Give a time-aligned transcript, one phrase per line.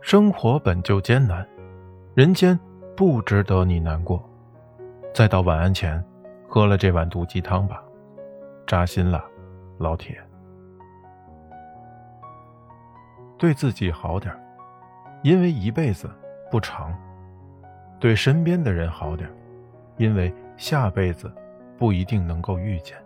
[0.00, 1.46] 生活本就艰难
[2.14, 2.58] 人间
[2.96, 4.22] 不值得你难过。
[5.14, 6.02] 再到晚安前
[6.48, 7.82] 喝了这碗毒鸡汤吧
[8.66, 9.24] 扎心了
[9.78, 10.18] 老铁。
[13.36, 14.34] 对自己好点
[15.22, 16.10] 因为一辈子
[16.50, 16.94] 不长
[17.98, 19.30] 对身边的人好点
[19.96, 21.30] 因为下辈子
[21.78, 22.96] 不一定能够遇见。